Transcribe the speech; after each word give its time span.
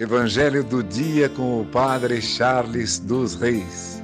Evangelho 0.00 0.62
do 0.62 0.80
dia 0.80 1.28
com 1.28 1.60
o 1.60 1.64
Padre 1.64 2.22
Charles 2.22 3.00
dos 3.00 3.34
Reis. 3.34 4.00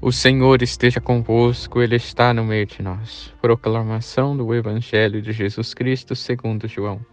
O 0.00 0.10
Senhor 0.10 0.62
esteja 0.62 0.98
convosco, 0.98 1.82
Ele 1.82 1.96
está 1.96 2.32
no 2.32 2.42
meio 2.42 2.64
de 2.64 2.82
nós. 2.82 3.34
Proclamação 3.42 4.34
do 4.34 4.54
Evangelho 4.54 5.20
de 5.20 5.30
Jesus 5.30 5.74
Cristo 5.74 6.16
segundo 6.16 6.66
João. 6.66 7.04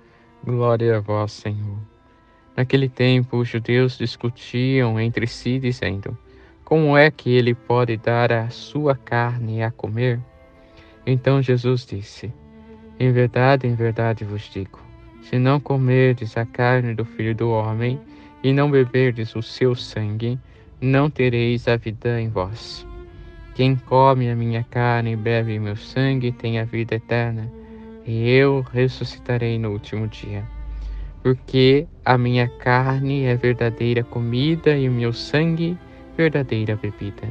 Glória 0.41 0.96
a 0.96 1.02
vós, 1.02 1.34
Senhor. 1.34 1.96
Naquele 2.57 2.89
tempo, 2.89 3.37
os 3.37 3.47
judeus 3.47 3.99
discutiam 3.99 4.99
entre 4.99 5.27
si, 5.27 5.59
dizendo: 5.59 6.17
Como 6.65 6.97
é 6.97 7.11
que 7.11 7.29
ele 7.29 7.53
pode 7.53 7.95
dar 7.98 8.34
a 8.34 8.49
sua 8.49 8.95
carne 8.95 9.61
a 9.61 9.70
comer? 9.70 10.20
Então 11.05 11.39
Jesus 11.39 11.85
disse: 11.85 12.34
Em 12.99 13.12
verdade, 13.12 13.67
em 13.67 13.75
verdade 13.75 14.25
vos 14.25 14.49
digo: 14.49 14.79
se 15.21 15.38
não 15.38 15.59
comerdes 15.59 16.35
a 16.35 16.48
carne 16.48 16.95
do 16.95 17.05
Filho 17.05 17.35
do 17.35 17.51
Homem 17.51 18.01
e 18.43 18.51
não 18.51 18.71
beberdes 18.71 19.35
o 19.35 19.43
seu 19.43 19.76
sangue, 19.76 20.39
não 20.81 21.12
tereis 21.12 21.67
a 21.67 21.77
vida 21.77 22.20
em 22.20 22.27
vós. 22.27 22.87
Quem 23.53 23.76
come 23.76 24.31
a 24.31 24.35
minha 24.35 24.63
carne 24.63 25.12
e 25.12 25.15
bebe 25.15 25.59
meu 25.59 25.76
sangue 25.76 26.31
tem 26.31 26.57
a 26.57 26.63
vida 26.63 26.95
eterna, 26.95 27.51
e 28.03 28.27
eu 28.27 28.62
ressuscitarei 28.73 29.59
no 29.59 29.71
último 29.73 30.07
dia 30.07 30.56
porque 31.27 31.86
a 32.05 32.17
minha 32.17 32.48
carne 32.48 33.26
é 33.26 33.35
verdadeira 33.35 34.02
comida 34.02 34.77
e 34.77 34.88
o 34.88 34.91
meu 34.94 35.12
sangue 35.12 35.77
verdadeira 36.16 36.77
bebida. 36.77 37.27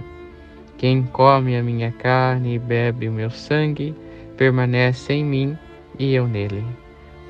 Quem 0.76 1.02
come 1.04 1.56
a 1.56 1.62
minha 1.62 1.90
carne 1.92 2.56
e 2.56 2.58
bebe 2.58 3.08
o 3.08 3.12
meu 3.12 3.30
sangue 3.30 3.94
permanece 4.36 5.14
em 5.14 5.24
mim 5.24 5.58
e 5.98 6.14
eu 6.14 6.28
nele. 6.28 6.62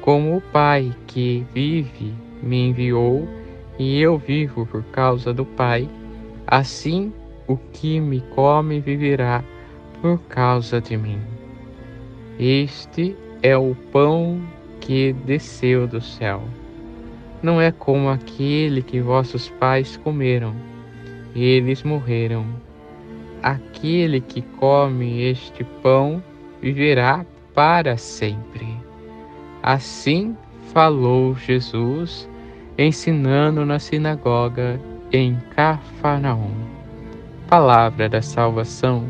Como 0.01 0.37
o 0.37 0.41
Pai 0.41 0.93
que 1.07 1.47
vive 1.55 2.13
me 2.43 2.71
enviou 2.71 3.29
e 3.79 4.01
eu 4.01 4.19
vivo 4.19 4.67
por 4.67 4.83
causa 4.87 5.33
do 5.33 5.45
Pai, 5.45 5.89
assim 6.49 7.12
o 7.47 7.57
que 7.57 8.01
me 8.01 8.21
come 8.35 8.81
viverá 8.81 9.45
por 10.03 10.19
causa 10.23 10.81
de 10.81 10.97
mim. 10.97 11.21
Este 12.41 13.15
é 13.41 13.57
o 13.57 13.73
pão 13.93 14.43
que 14.81 15.12
desceu 15.12 15.87
do 15.87 16.01
céu. 16.01 16.43
Não 17.42 17.61
é 17.61 17.70
como 17.70 18.09
aquele 18.09 18.83
que 18.83 19.01
vossos 19.01 19.48
pais 19.51 19.97
comeram, 19.97 20.55
eles 21.34 21.83
morreram. 21.83 22.47
Aquele 23.43 24.20
que 24.20 24.43
come 24.43 25.23
este 25.23 25.62
pão 25.83 26.23
viverá 26.61 27.25
para 27.55 27.97
sempre. 27.97 28.67
Assim 29.62 30.37
falou 30.73 31.34
Jesus, 31.34 32.28
ensinando 32.78 33.65
na 33.65 33.78
sinagoga 33.78 34.81
em 35.12 35.37
Cafarnaum. 35.55 36.55
Palavra 37.48 38.09
da 38.09 38.21
salvação, 38.21 39.05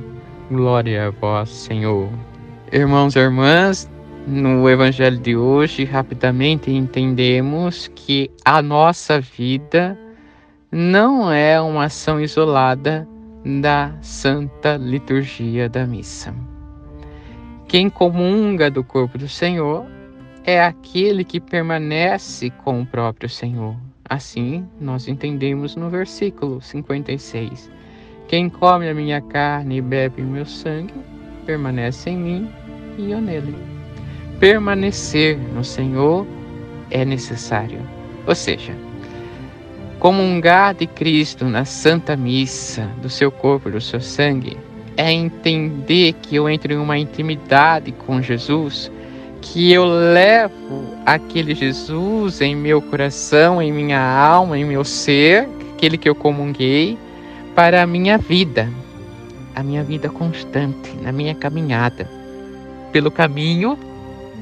glória 0.51 1.07
a 1.07 1.11
vós, 1.11 1.49
Senhor. 1.49 2.09
Irmãos 2.73 3.17
e 3.17 3.19
irmãs, 3.19 3.89
no 4.27 4.69
Evangelho 4.69 5.19
de 5.19 5.37
hoje, 5.37 5.85
rapidamente 5.85 6.71
entendemos 6.71 7.89
que 7.95 8.29
a 8.45 8.61
nossa 8.61 9.21
vida 9.21 9.97
não 10.71 11.31
é 11.31 11.61
uma 11.61 11.85
ação 11.85 12.21
isolada 12.21 13.07
da 13.45 13.97
Santa 14.03 14.77
Liturgia 14.77 15.69
da 15.69 15.87
Missa. 15.87 16.35
Quem 17.69 17.89
comunga 17.89 18.69
do 18.69 18.83
corpo 18.83 19.17
do 19.17 19.29
Senhor 19.29 19.87
é 20.43 20.61
aquele 20.61 21.23
que 21.23 21.39
permanece 21.39 22.51
com 22.51 22.83
o 22.83 22.87
próprio 22.87 23.29
Senhor. 23.29 23.77
Assim, 24.09 24.67
nós 24.81 25.07
entendemos 25.07 25.77
no 25.77 25.89
versículo 25.89 26.61
56. 26.61 27.71
Quem 28.27 28.49
come 28.49 28.89
a 28.89 28.95
minha 28.95 29.21
carne 29.21 29.79
e 29.79 29.81
bebe 29.81 30.23
o 30.23 30.27
meu 30.27 30.47
sangue, 30.47 30.95
permanece 31.45 32.11
em 32.11 32.17
mim 32.17 32.51
e 32.99 33.13
eu 33.13 33.21
nele 33.21 33.76
permanecer 34.39 35.39
no 35.55 35.65
Senhor 35.65 36.27
é 36.91 37.05
necessário. 37.05 37.81
Ou 38.27 38.35
seja, 38.35 38.73
comungar 39.99 40.75
de 40.75 40.87
Cristo 40.87 41.45
na 41.47 41.65
Santa 41.65 42.17
Missa, 42.17 42.89
do 43.01 43.09
seu 43.09 43.31
corpo 43.31 43.69
e 43.69 43.73
do 43.73 43.81
seu 43.81 44.01
sangue, 44.01 44.57
é 44.97 45.13
entender 45.13 46.15
que 46.15 46.37
eu 46.37 46.49
entro 46.49 46.73
em 46.73 46.77
uma 46.77 46.99
intimidade 46.99 47.93
com 47.93 48.23
Jesus, 48.23 48.91
que 49.41 49.73
eu 49.73 49.85
levo 49.85 50.95
aquele 51.05 51.55
Jesus 51.55 52.41
em 52.41 52.57
meu 52.57 52.81
coração, 52.81 53.61
em 53.61 53.73
minha 53.73 54.01
alma, 54.01 54.59
em 54.59 54.65
meu 54.65 54.85
ser, 54.85 55.49
aquele 55.75 55.99
que 55.99 56.09
eu 56.09 56.15
comunguei, 56.15 56.99
para 57.55 57.83
a 57.83 57.87
minha 57.87 58.19
vida, 58.19 58.69
a 59.55 59.63
minha 59.63 59.83
vida 59.83 60.09
constante, 60.09 60.95
na 61.03 61.13
minha 61.13 61.35
caminhada. 61.35 62.11
Pelo 62.93 63.11
caminho 63.11 63.79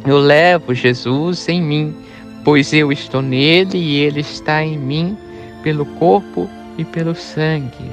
eu 0.07 0.19
levo 0.19 0.75
Jesus 0.75 1.49
em 1.49 1.63
mim, 1.63 1.97
pois 2.45 2.73
eu 2.75 2.93
estou 2.93 3.23
nele 3.23 3.79
e 3.79 3.97
ele 3.97 4.21
está 4.21 4.63
em 4.63 4.77
mim 4.77 5.17
pelo 5.63 5.87
corpo 5.87 6.49
e 6.77 6.85
pelo 6.85 7.15
sangue 7.15 7.91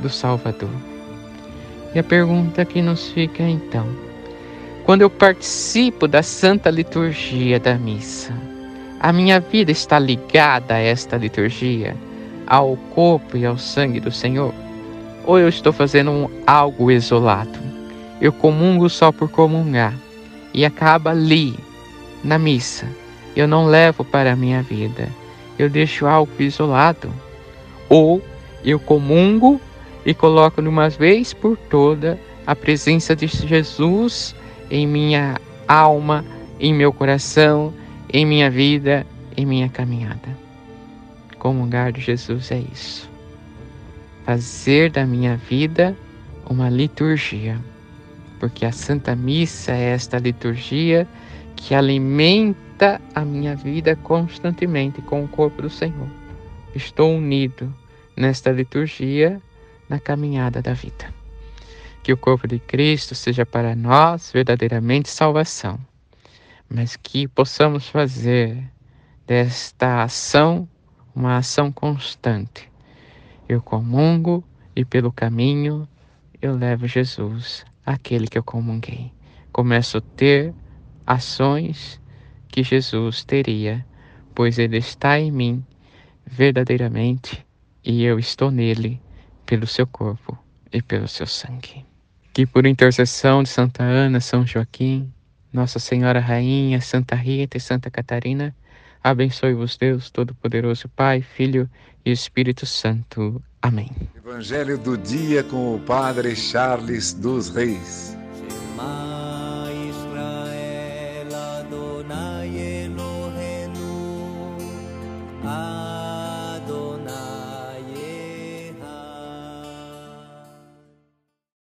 do 0.00 0.08
Salvador. 0.08 0.70
E 1.94 1.98
a 1.98 2.02
pergunta 2.02 2.64
que 2.64 2.80
nos 2.80 3.08
fica 3.08 3.42
então: 3.42 3.86
quando 4.84 5.02
eu 5.02 5.10
participo 5.10 6.08
da 6.08 6.22
santa 6.22 6.70
liturgia 6.70 7.60
da 7.60 7.74
missa, 7.74 8.32
a 8.98 9.12
minha 9.12 9.38
vida 9.38 9.70
está 9.70 9.98
ligada 9.98 10.74
a 10.74 10.78
esta 10.78 11.18
liturgia, 11.18 11.94
ao 12.46 12.76
corpo 12.94 13.36
e 13.36 13.44
ao 13.44 13.58
sangue 13.58 14.00
do 14.00 14.10
Senhor? 14.10 14.54
Ou 15.26 15.38
eu 15.38 15.48
estou 15.48 15.74
fazendo 15.74 16.30
algo 16.46 16.90
isolado? 16.90 17.58
Eu 18.18 18.32
comungo 18.32 18.88
só 18.88 19.12
por 19.12 19.30
comungar 19.30 19.94
e 20.52 20.64
acaba 20.64 21.10
ali, 21.10 21.58
na 22.22 22.38
missa. 22.38 22.86
Eu 23.34 23.46
não 23.46 23.66
levo 23.66 24.04
para 24.04 24.32
a 24.32 24.36
minha 24.36 24.62
vida, 24.62 25.08
eu 25.58 25.68
deixo 25.68 26.06
algo 26.06 26.30
isolado. 26.38 27.12
Ou 27.88 28.22
eu 28.64 28.78
comungo 28.78 29.60
e 30.04 30.12
coloco 30.14 30.60
de 30.60 30.68
uma 30.68 30.88
vez 30.88 31.32
por 31.32 31.56
toda 31.56 32.18
a 32.46 32.54
presença 32.54 33.14
de 33.14 33.26
Jesus 33.26 34.34
em 34.70 34.86
minha 34.86 35.36
alma, 35.66 36.24
em 36.58 36.74
meu 36.74 36.92
coração, 36.92 37.72
em 38.12 38.26
minha 38.26 38.50
vida, 38.50 39.06
em 39.36 39.46
minha 39.46 39.68
caminhada. 39.68 40.36
Comungar 41.38 41.92
de 41.92 42.00
Jesus 42.00 42.50
é 42.50 42.62
isso. 42.72 43.08
Fazer 44.24 44.90
da 44.90 45.06
minha 45.06 45.36
vida 45.36 45.96
uma 46.48 46.68
liturgia 46.68 47.58
porque 48.40 48.64
a 48.64 48.72
Santa 48.72 49.14
Missa 49.14 49.72
é 49.72 49.90
esta 49.90 50.18
liturgia 50.18 51.06
que 51.54 51.74
alimenta 51.74 52.98
a 53.14 53.20
minha 53.20 53.54
vida 53.54 53.94
constantemente 53.94 55.02
com 55.02 55.22
o 55.22 55.28
corpo 55.28 55.60
do 55.60 55.68
Senhor. 55.68 56.08
Estou 56.74 57.14
unido 57.14 57.72
nesta 58.16 58.50
liturgia 58.50 59.40
na 59.88 60.00
caminhada 60.00 60.62
da 60.62 60.72
vida. 60.72 61.12
Que 62.02 62.14
o 62.14 62.16
corpo 62.16 62.48
de 62.48 62.58
Cristo 62.58 63.14
seja 63.14 63.44
para 63.44 63.76
nós 63.76 64.32
verdadeiramente 64.32 65.10
salvação, 65.10 65.78
mas 66.66 66.96
que 66.96 67.28
possamos 67.28 67.88
fazer 67.88 68.64
desta 69.26 70.02
ação 70.02 70.66
uma 71.14 71.36
ação 71.36 71.70
constante. 71.70 72.70
Eu 73.46 73.60
comungo 73.60 74.42
e 74.74 74.82
pelo 74.82 75.12
caminho 75.12 75.86
eu 76.40 76.56
levo 76.56 76.86
Jesus 76.86 77.69
aquele 77.84 78.26
que 78.26 78.38
eu 78.38 78.42
comunguei. 78.42 79.12
Começo 79.52 79.98
a 79.98 80.00
ter 80.00 80.54
ações 81.06 82.00
que 82.48 82.62
Jesus 82.62 83.24
teria, 83.24 83.84
pois 84.34 84.58
Ele 84.58 84.78
está 84.78 85.18
em 85.18 85.30
mim 85.30 85.64
verdadeiramente 86.26 87.44
e 87.84 88.04
eu 88.04 88.18
estou 88.18 88.50
nele 88.50 89.00
pelo 89.44 89.66
seu 89.66 89.86
corpo 89.86 90.38
e 90.72 90.80
pelo 90.80 91.08
seu 91.08 91.26
sangue. 91.26 91.84
Que 92.32 92.46
por 92.46 92.66
intercessão 92.66 93.42
de 93.42 93.48
Santa 93.48 93.82
Ana, 93.82 94.20
São 94.20 94.46
Joaquim, 94.46 95.12
Nossa 95.52 95.78
Senhora 95.78 96.20
Rainha, 96.20 96.80
Santa 96.80 97.16
Rita 97.16 97.56
e 97.56 97.60
Santa 97.60 97.90
Catarina, 97.90 98.54
abençoe-vos 99.02 99.76
Deus 99.76 100.10
Todo-Poderoso, 100.10 100.88
Pai, 100.90 101.22
Filho 101.22 101.68
e 102.04 102.12
Espírito 102.12 102.66
Santo. 102.66 103.42
Amém. 103.62 103.90
Evangelho 104.16 104.78
do 104.78 104.96
dia 104.96 105.42
com 105.42 105.74
o 105.74 105.80
Padre 105.80 106.34
Charles 106.34 107.12
dos 107.12 107.50
Reis. 107.50 108.16